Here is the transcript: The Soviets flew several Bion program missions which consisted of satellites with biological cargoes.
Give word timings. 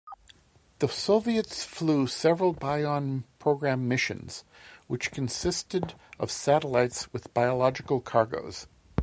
The 0.79 0.87
Soviets 0.87 1.63
flew 1.63 2.07
several 2.07 2.53
Bion 2.53 3.23
program 3.37 3.87
missions 3.87 4.43
which 4.87 5.11
consisted 5.11 5.93
of 6.17 6.31
satellites 6.31 7.13
with 7.13 7.31
biological 7.35 8.01
cargoes. 8.01 8.65